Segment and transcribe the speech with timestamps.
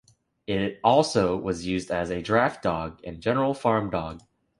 [0.47, 4.21] It was also used as a draft dog, and general farm dog.